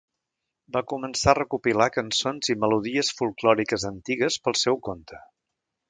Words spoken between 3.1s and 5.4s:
folklòriques antigues pel seu compte.